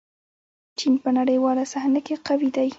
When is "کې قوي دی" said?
2.05-2.69